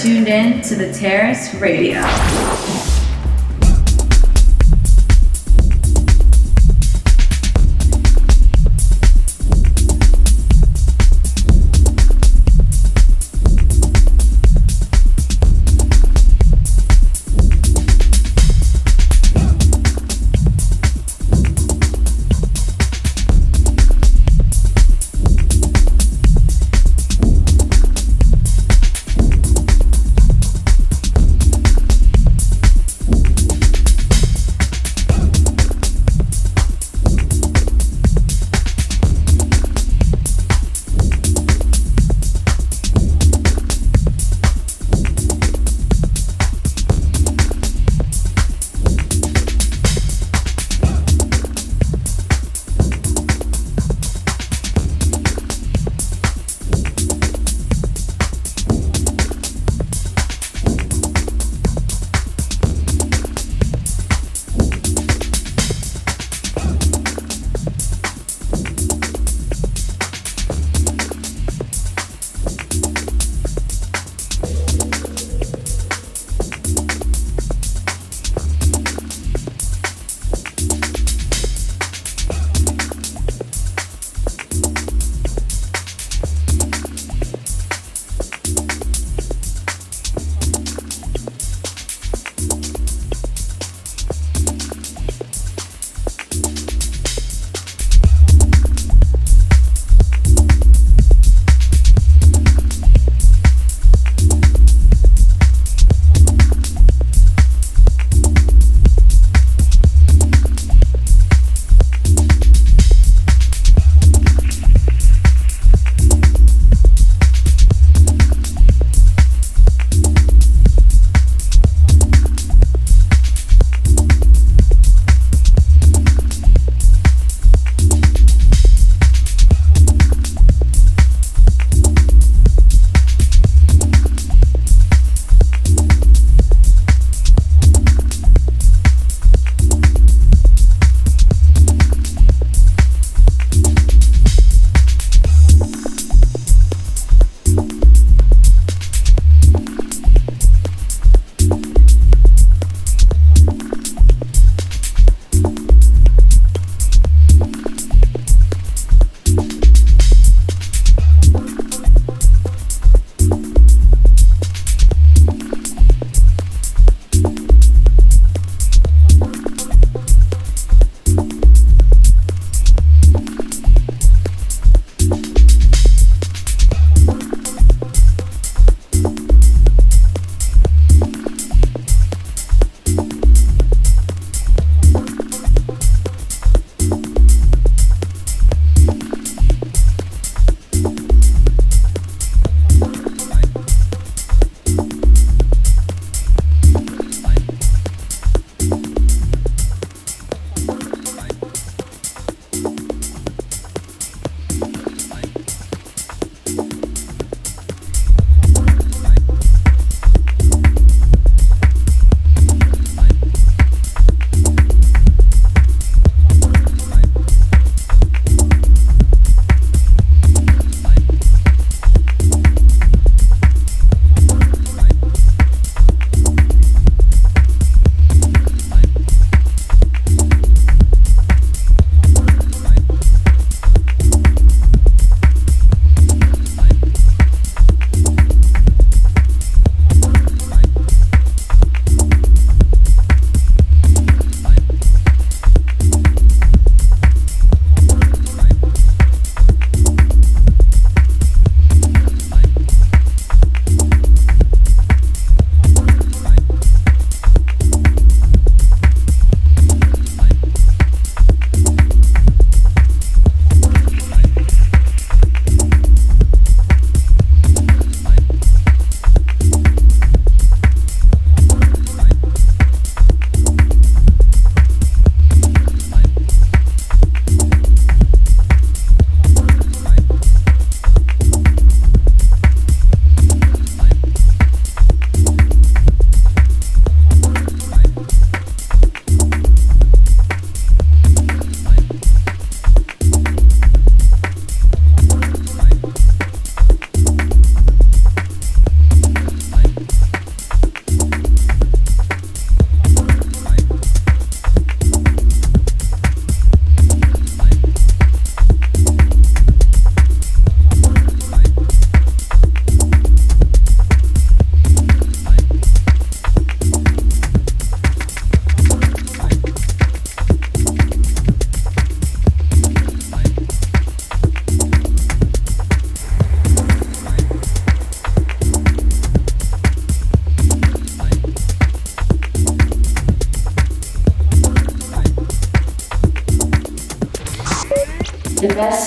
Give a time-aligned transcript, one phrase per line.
[0.00, 2.00] Tuned in to the Terrace Radio.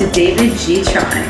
[0.00, 1.29] To David Gtronic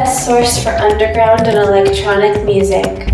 [0.00, 3.09] Best source for underground and electronic music.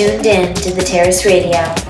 [0.00, 1.89] Tuned in to the Terrace Radio.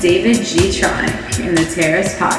[0.00, 0.58] David G.
[0.68, 2.35] Tronic in the Terrace Podcast.